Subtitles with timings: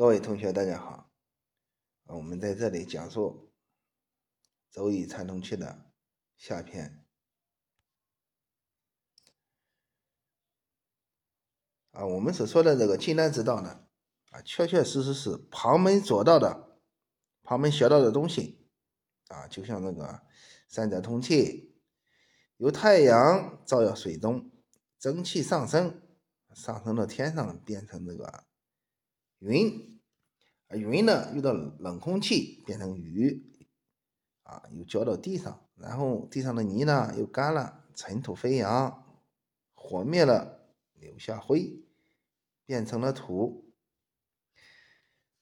[0.00, 1.10] 各位同学，大家好。
[2.06, 3.52] 啊，我们在这里讲述
[4.74, 5.92] 《周易参通气》的
[6.38, 7.04] 下篇。
[11.90, 13.84] 啊，我们所说的这个金丹之道呢，
[14.30, 16.78] 啊，确确实实是旁门左道的、
[17.42, 18.66] 旁门邪道的东西。
[19.28, 20.22] 啊，就像那个
[20.66, 21.78] 三者通气，
[22.56, 24.50] 由太阳照耀水中，
[24.98, 26.00] 蒸汽上升，
[26.54, 28.44] 上升到天上，变成这个
[29.40, 30.00] 云。
[30.68, 33.44] 而云呢，遇到冷空气变成雨，
[34.44, 39.04] 啊，又浇到地上，然后地上的泥呢又干了，尘土飞扬，
[39.74, 41.82] 火灭了，留下灰，
[42.66, 43.72] 变成了土，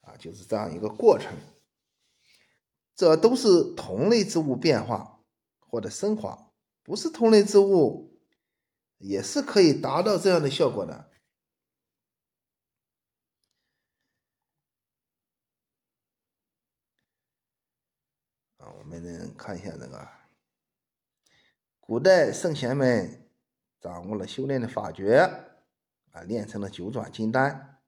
[0.01, 1.37] 啊，就是这样一个过程。
[2.95, 5.21] 这都是同类之物变化
[5.61, 6.51] 或者升华，
[6.83, 8.19] 不是同类之物，
[8.97, 11.11] 也是可以达到这样的效果的。
[18.79, 20.09] 我们看一下这个，
[21.81, 23.29] 古代圣贤们
[23.81, 25.19] 掌握了修炼的法诀，
[26.13, 27.83] 啊，练成了九转金丹。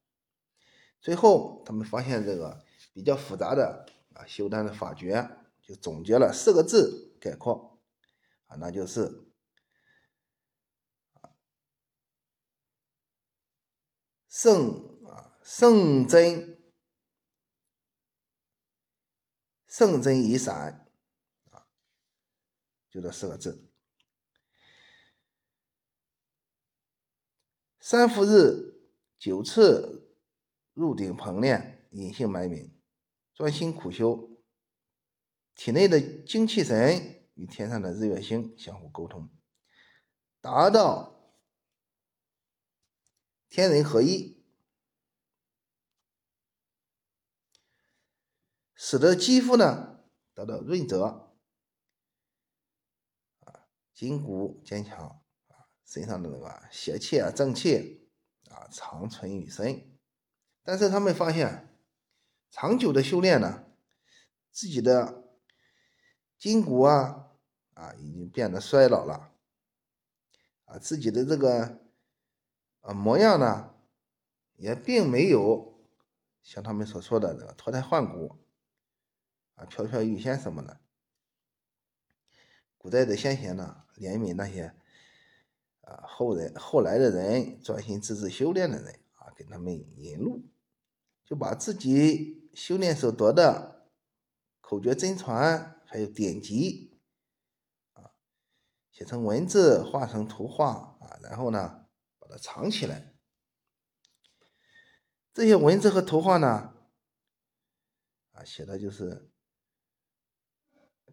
[1.00, 5.30] 最后，他们发现这个比较复杂的啊修丹的法诀，
[5.62, 7.80] 就总结了四个字概括，
[8.48, 9.28] 啊，那就是
[14.28, 16.59] 圣啊圣真。
[19.70, 20.90] 圣真以闪，
[21.50, 21.68] 啊，
[22.90, 23.70] 就这四个字。
[27.78, 30.16] 三伏日九次
[30.74, 32.76] 入鼎棚练，隐姓埋名，
[33.32, 34.42] 专心苦修，
[35.54, 39.30] 体内的精气神与天上的日月星相互沟通，
[40.40, 41.36] 达到
[43.48, 44.39] 天人合一。
[48.90, 50.00] 使得肌肤呢
[50.34, 51.04] 得到润泽，
[53.38, 58.10] 啊，筋骨坚强，啊，身上的那个邪气啊、正气
[58.48, 59.96] 啊长存于身。
[60.64, 61.78] 但是他们发现，
[62.50, 63.64] 长久的修炼呢，
[64.50, 65.22] 自己的
[66.36, 67.36] 筋骨啊
[67.74, 69.32] 啊已经变得衰老了，
[70.64, 71.78] 啊，自己的这个
[72.80, 73.72] 啊模样呢，
[74.56, 75.80] 也并没有
[76.42, 78.36] 像他们所说的这个脱胎换骨。
[79.60, 80.80] 啊飘飘欲仙什么的，
[82.78, 84.74] 古代的先贤呢，怜悯那些
[85.82, 90.48] 啊后人后来的人专心致志修炼的人啊，给他们引路，
[91.26, 93.86] 就把自己修炼所得的
[94.62, 96.98] 口诀真传还有典籍
[97.92, 98.12] 啊，
[98.90, 101.86] 写成文字，画成图画啊，然后呢，
[102.18, 103.12] 把它藏起来。
[105.34, 106.74] 这些文字和图画呢，
[108.32, 109.29] 啊，写的就是。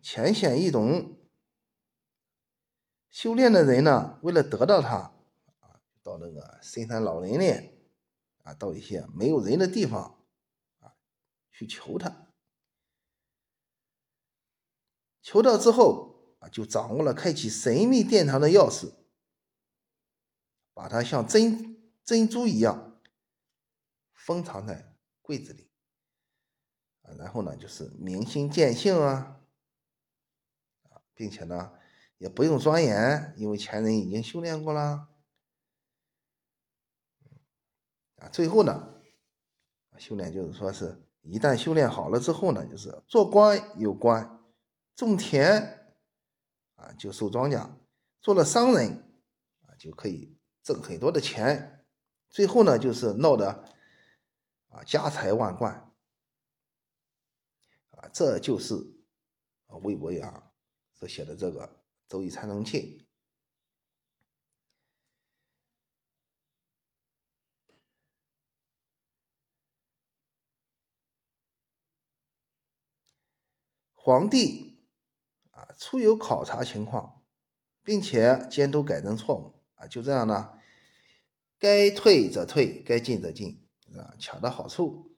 [0.09, 1.17] 浅显易懂，
[3.09, 4.95] 修炼的人呢，为了得到它，
[5.59, 7.51] 啊，到那个深山老林里，
[8.43, 10.23] 啊，到一些没有人的地方，
[10.79, 10.95] 啊，
[11.51, 12.29] 去求它。
[15.21, 18.93] 求到之后，啊，就掌握了开启神秘殿堂的钥匙，
[20.73, 23.01] 把它像珍珍珠一样
[24.13, 25.69] 封藏在柜子里，
[27.01, 29.33] 啊，然后呢，就是明心见性啊。
[31.17, 31.73] 并且呢，
[32.19, 35.09] 也不用钻研，因为前人已经修炼过了。
[38.17, 39.01] 啊，最后呢，
[39.97, 44.39] 修炼就是说是一旦修炼好了之后呢，就是做官有官，
[44.95, 45.97] 种田
[46.75, 47.67] 啊就收庄稼，
[48.21, 49.19] 做了商人
[49.63, 51.83] 啊就可以挣很多的钱，
[52.29, 53.65] 最后呢就是闹得
[54.67, 55.73] 啊家财万贯
[57.89, 58.75] 啊，这就是
[59.65, 60.46] 啊魏伯阳。
[60.99, 61.67] 所写的这个
[62.07, 62.97] 《周易参通气》，
[73.93, 74.81] 皇帝
[75.51, 77.23] 啊，出有考察情况，
[77.83, 80.57] 并且监督改正错误啊，就这样呢，
[81.59, 85.15] 该退则退，该进则进啊，恰到好处。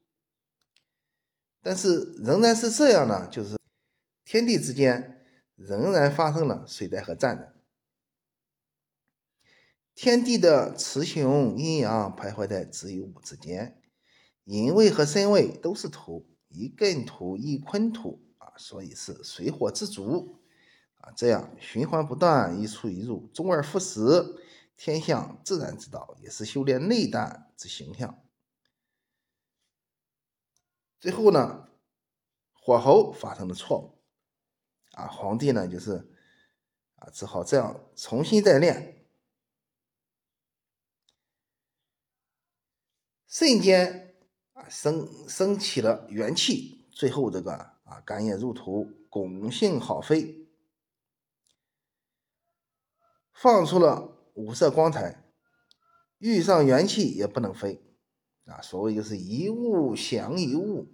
[1.62, 3.57] 但是仍然是这样呢，就是
[4.25, 5.15] 天地之间。
[5.59, 7.53] 仍然发生了水灾和战争，
[9.94, 13.81] 天地的雌雄阴阳徘徊在子与午之间，
[14.45, 20.39] 寅位和申位都是土，一艮土一坤土啊，所以是水火之主
[21.01, 24.00] 啊，这样循环不断，一出一入，周而复始，
[24.77, 28.23] 天象自然之道，也是修炼内丹之形象。
[31.01, 31.67] 最后呢，
[32.53, 33.99] 火候发生了错误，
[35.00, 35.94] 啊，皇帝呢就是
[36.96, 39.07] 啊，只好这样重新再练。
[43.25, 44.13] 瞬间
[44.51, 50.50] 啊，升升起了元气，最后这个啊，肝叶入土，拱性好飞，
[53.31, 55.31] 放出了五色光彩，
[56.18, 57.81] 遇上元气也不能飞
[58.48, 58.62] 啊。
[58.62, 60.92] 所谓就是一物降一物，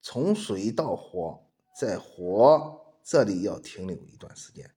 [0.00, 4.70] 从水到火，再火这里要停留一段时间，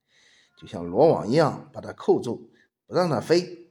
[0.59, 2.51] 就像罗网一样，把它扣住，
[2.85, 3.69] 不让它飞。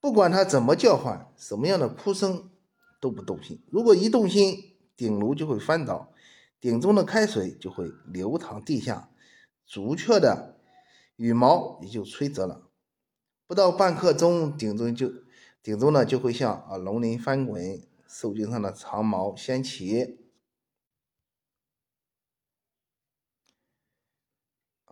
[0.00, 2.50] 不管它怎么叫唤，什么样的哭声
[3.00, 3.60] 都不动心。
[3.70, 6.12] 如果一动心，鼎炉就会翻倒，
[6.60, 9.10] 鼎中的开水就会流淌地下，
[9.66, 10.60] 朱雀的
[11.16, 12.68] 羽毛也就吹折了。
[13.46, 15.10] 不到半刻钟，鼎中就
[15.62, 20.23] 鼎中呢就会像啊龙鳞翻滚，兽颈上的长毛掀起，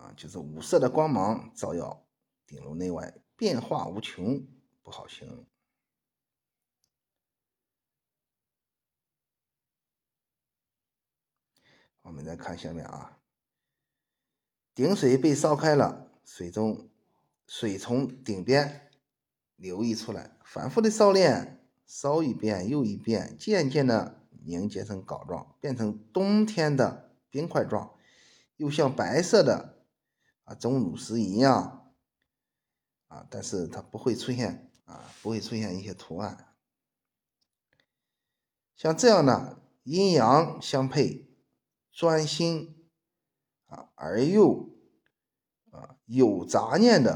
[0.03, 2.05] 啊，就是五色的光芒照耀
[2.45, 4.45] 鼎炉内外，变化无穷。
[4.83, 5.45] 不好形容。
[12.01, 13.21] 我们再看下面啊，
[14.75, 16.89] 顶水被烧开了，水中
[17.47, 18.91] 水从顶边
[19.55, 27.97] 流溢出来，反复的烧炼，烧一遍又一遍，渐渐的凝结成膏状，变成冬天的冰块状，
[28.57, 29.72] 又像白色的
[30.43, 31.93] 啊钟乳石一样
[33.07, 34.69] 啊，但是它不会出现。
[34.85, 36.53] 啊，不会出现一些图案。
[38.75, 41.33] 像这样的阴阳相配、
[41.89, 42.89] 专心
[43.67, 44.69] 啊而又
[45.71, 47.13] 啊有杂念的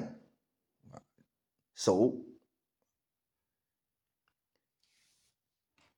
[0.91, 1.03] 啊
[1.75, 2.15] 手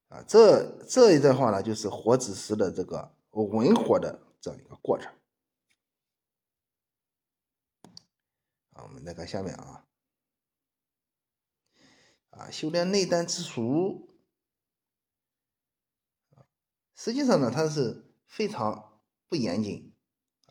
[0.07, 5.13] 啊，这这一段话呢，就是火子时的这个文火的这样一个过程。
[8.83, 9.85] 我们再看下面啊。
[12.31, 14.15] 啊，修炼内丹之术，
[16.95, 19.95] 实际上呢，它是非常不严谨，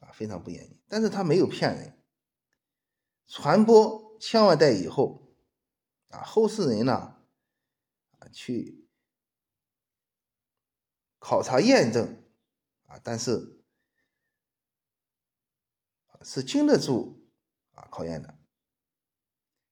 [0.01, 0.83] 啊，非常不严谨。
[0.89, 2.03] 但是它没有骗人，
[3.29, 5.37] 传播千万代以后，
[6.09, 6.93] 啊，后世人呢，
[8.19, 8.89] 啊，去
[11.21, 12.25] 考察验证，
[12.87, 13.63] 啊，但是
[16.23, 17.18] 是经得住
[17.79, 18.39] 啊考验的，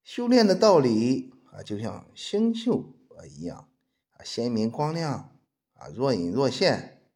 [0.03, 1.35] 修炼的道理。
[1.53, 3.73] 啊，就像星宿啊一样
[4.11, 5.41] 啊，鲜明光亮
[5.73, 7.11] 啊，若隐若现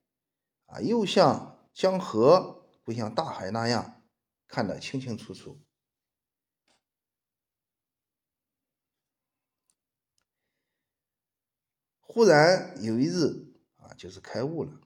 [0.64, 4.02] 啊，又像江河，不像大海那样
[4.48, 5.60] 看得清清楚楚。
[12.00, 14.81] 忽然有一日啊，就是开悟了，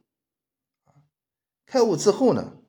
[1.64, 2.60] 开悟之后呢，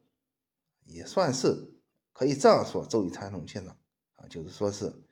[0.83, 1.74] 也算是
[2.15, 3.77] 可以这样说，周易传统现象
[4.15, 5.03] 啊，就是说是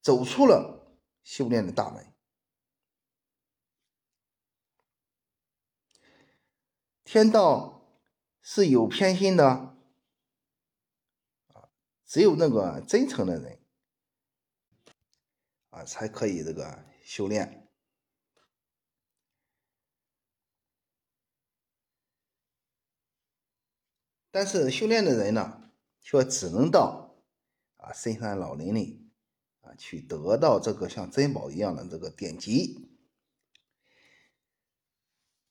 [0.00, 0.80] 走出了。
[1.22, 2.12] 修炼的大门，
[7.02, 7.98] 天道
[8.42, 9.74] 是有偏心的
[11.46, 11.70] 啊，
[12.04, 13.58] 只有那个真诚的人
[15.70, 17.70] 啊，才可以这个修炼。
[24.30, 25.63] 但是修炼的人呢，
[26.04, 27.16] 却只能到
[27.78, 29.02] 啊深山老林里。
[29.62, 32.86] 啊，去得到这个像珍宝一样的这个典籍《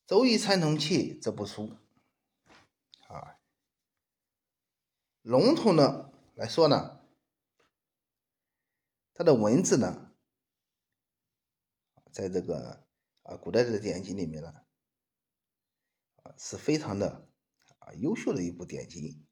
[0.05, 1.75] 周易参同契》这部书
[3.07, 3.39] 啊，
[5.23, 7.03] 笼统的来说呢，
[9.15, 10.13] 它的文字呢，
[12.11, 12.85] 在这个
[13.23, 14.53] 啊古代的典籍里面呢，
[16.37, 17.27] 是非常的
[17.79, 19.25] 啊优秀的一部典籍。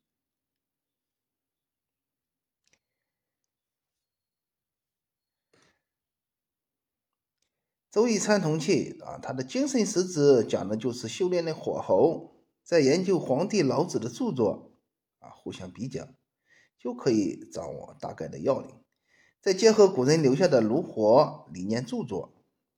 [7.92, 12.32] 周易参同契啊，它的精神实质讲的就是修炼的火候。
[12.64, 14.72] 在研究皇帝老子的著作
[15.20, 16.08] 啊，互相比较，
[16.80, 18.70] 就可以掌握大概的要领。
[19.42, 22.32] 再结合古人留下的炉火理念著作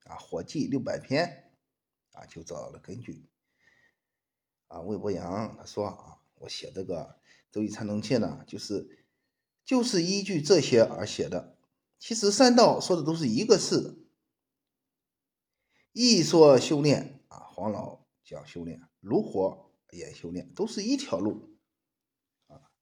[0.06, 1.52] 啊，《火记》六百篇
[2.14, 3.30] 啊，就找到了根据。
[4.68, 7.18] 啊，魏伯阳他说啊，我写这个
[7.52, 9.06] 周易参同契呢，就是
[9.64, 11.58] 就是依据这些而写的。
[12.00, 14.03] 其实三道说的都是一个事。
[15.94, 21.58] 一说修炼啊，黄老讲修炼，炉火也修炼，都是一条路
[22.48, 22.74] 啊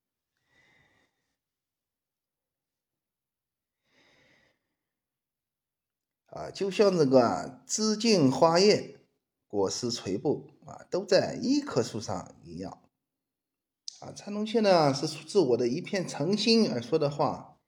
[6.28, 9.00] 啊，就像这个枝茎花叶、
[9.48, 12.82] 果实垂布啊，都在一棵树上一样。
[14.00, 17.60] 啊，参同契呢是出自我的一片诚心而说的话，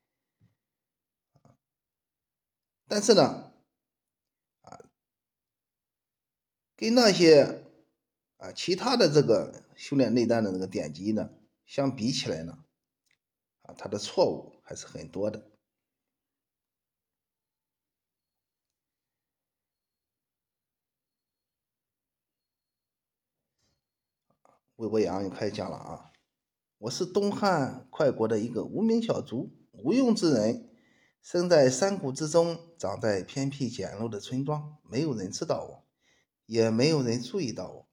[2.87, 3.53] 但是呢，
[4.61, 4.79] 啊，
[6.83, 7.63] 跟那些
[8.35, 11.29] 啊其他的这个修炼内丹的这个典籍呢
[11.65, 12.61] 相比起来呢，
[13.61, 15.49] 啊，它的错误还是很多的。
[24.75, 26.11] 魏伯阳又开始讲了啊。
[26.79, 30.69] 我是东汉快国的一个无名小卒，无用之人，
[31.21, 35.82] 生在山谷之中，长在偏僻简陋的村庄，没有人知道我，
[36.45, 37.87] 也没有人注意到我。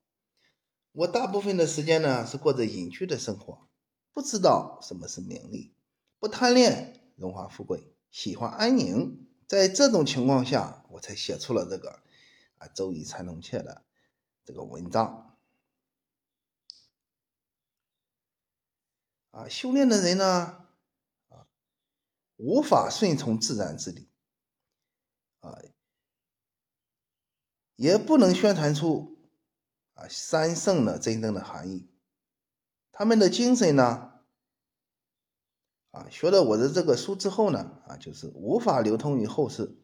[0.93, 3.69] 我大部分的时间呢是过着隐居的生活，
[4.13, 5.75] 不知道什么是名利，
[6.19, 9.27] 不贪恋荣华富贵，喜欢安宁。
[9.47, 12.03] 在这种情况下，我才写出了这个
[12.59, 13.85] 啊《周易参同契》的
[14.45, 15.37] 这个文章。
[19.33, 20.67] 啊，修炼的人呢，
[21.29, 21.47] 啊，
[22.37, 24.09] 无法顺从自然之理，
[25.41, 25.57] 啊，
[27.81, 29.17] 也不能宣传出
[29.95, 31.89] 啊三圣的真正的含义。
[32.93, 34.21] 他们的精神呢，
[35.91, 39.79] 啊，学了我的这个书之后呢，啊，就是无法流通于后世，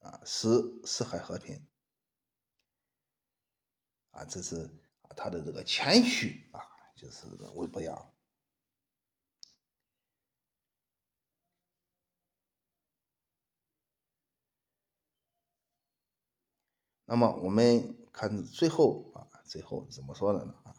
[0.00, 0.46] 啊，使
[0.84, 1.66] 四海和平。
[4.10, 4.56] 啊，这是
[5.00, 6.60] 啊他的这个谦虚啊。
[6.94, 8.12] 就是为博样。
[17.10, 20.54] 那么我们看最后啊，最后怎么说的呢？
[20.62, 20.76] 啊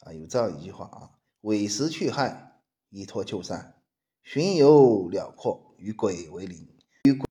[0.00, 3.80] 啊，有这样一句话啊：“委实去害，依托就善，
[4.24, 7.28] 巡游辽阔，与鬼为邻。”与鬼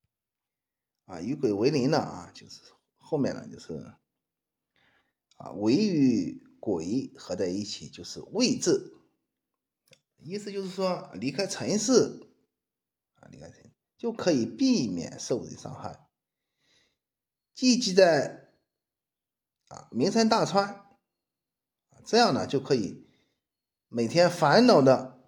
[1.04, 2.62] 啊，与鬼为邻呢啊，就是
[2.96, 3.94] 后面呢就是
[5.36, 6.42] 啊，为与。
[6.60, 8.98] 鬼合在一起就是位置，
[10.16, 12.28] 意思就是说离开城市
[13.14, 16.07] 啊，离开城就可以避免受人伤害。
[17.58, 18.52] 寄居在
[19.66, 20.86] 啊名山大川
[22.04, 23.04] 这样呢就可以
[23.88, 25.20] 每天烦恼的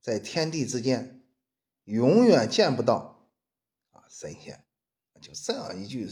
[0.00, 1.24] 在天地之间，
[1.82, 3.28] 永远见不到
[3.90, 4.64] 啊神仙。
[5.20, 6.08] 就这样一句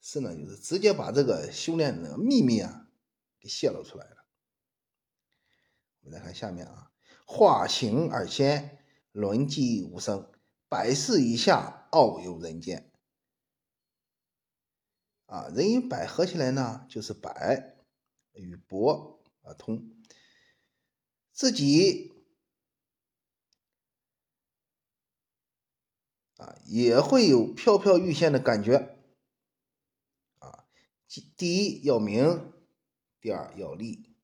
[0.00, 2.86] 诗呢，就是直接把这个修炼的秘密啊。
[3.40, 4.26] 给泄露出来了。
[6.02, 6.92] 我们再看下面啊，
[7.26, 8.78] 化形而仙，
[9.10, 10.30] 轮机无声，
[10.68, 12.89] 百世以下，傲游人间。
[15.30, 17.76] 啊，人与百合起来呢，就是百
[18.32, 19.92] 与博啊通，
[21.32, 22.12] 自己
[26.36, 28.98] 啊也会有飘飘欲仙的感觉。
[30.40, 30.66] 啊，
[31.36, 32.52] 第一要明。
[33.22, 34.16] 第二要利，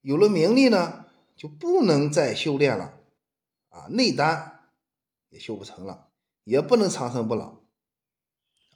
[0.00, 3.00] 有了名利呢，就不能再修炼了，
[3.70, 4.70] 啊，内丹
[5.28, 6.12] 也修不成了，
[6.44, 7.67] 也不能长生不老，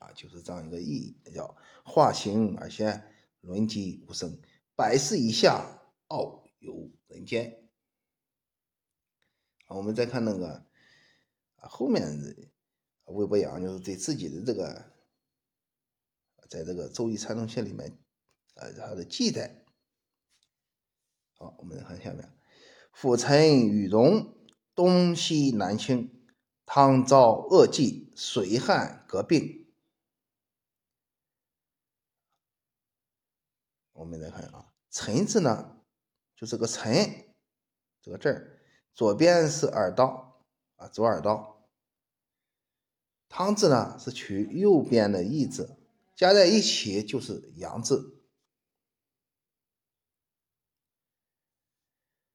[0.02, 3.02] 啊，就是这样一个意义，叫化形而仙，
[3.40, 4.40] 轮机无声，
[4.74, 5.64] 百世以下，
[6.08, 7.68] 傲游人间。
[9.66, 10.66] 啊，我们再看那个
[11.56, 12.02] 啊，后面
[13.04, 14.90] 魏伯阳就是对自己的这个。
[16.48, 17.98] 在这个《周易参同契》里面，
[18.56, 19.64] 呃，他的记载。
[21.38, 22.30] 好，我们来看下面：
[22.92, 24.36] 辅臣与荣，
[24.74, 26.26] 东西南倾，
[26.66, 29.61] 汤遭恶疾，水旱革病。
[34.02, 35.80] 我们再看啊，陈字呢，
[36.34, 36.92] 就是个陈
[38.00, 38.60] 这个字儿，
[38.92, 40.44] 左边是耳道
[40.74, 41.68] 啊，左耳道。
[43.28, 45.78] 汤字呢，是取右边的义字。
[46.16, 48.20] 加在一起就是阳字，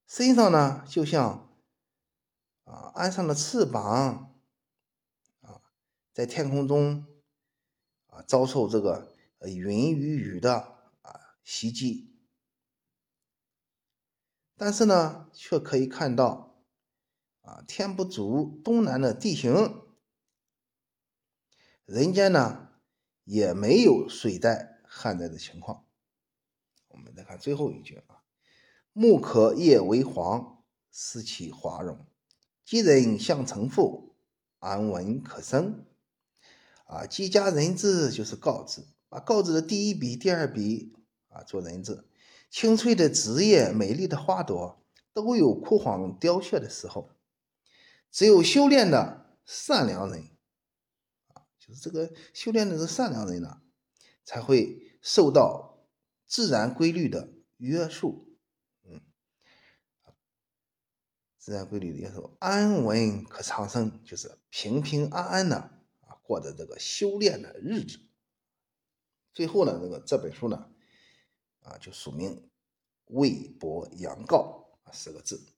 [0.08, 1.54] 身上呢就像
[2.64, 4.34] 啊安上了翅膀
[5.42, 5.62] 啊，
[6.14, 7.06] 在天空中
[8.08, 10.77] 啊遭受这个云与雨的
[11.50, 12.14] 袭击，
[14.58, 16.62] 但是呢却可以看到
[17.40, 19.82] 啊天不足东南的地形，
[21.86, 22.66] 人间呢。
[23.30, 25.86] 也没有水灾旱灾的情况。
[26.88, 28.24] 我们再看最后一句啊
[28.96, 31.98] ：“木可叶为黄，思其华容；
[32.64, 34.16] 吉人相成富，
[34.60, 35.86] 安稳可生。”
[36.88, 40.96] 啊，吉家人字就是告字，把告字的第一笔、第二笔
[41.38, 42.04] 啊做人质。
[42.50, 47.12] 青翠的枝叶、美丽的花朵都有枯黄凋谢的时候，
[48.10, 50.30] 只有修炼的善良人。
[51.34, 53.62] 啊就是这个修炼的是善良人呢，
[54.24, 55.86] 才会受到
[56.26, 58.30] 自然规律的约束，
[58.84, 59.02] 嗯，
[61.38, 68.00] 自然规律的约束，安稳可长生，就是平平安安的啊，过着这个修炼的日子。
[69.34, 70.72] 最后呢，这个这本书呢，
[71.68, 72.50] 啊，就署名
[73.06, 75.54] 魏博阳告啊四个字。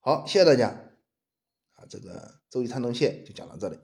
[0.00, 0.68] 好，谢谢大家，
[1.72, 3.78] 啊，这个周易探洞线就讲到这里。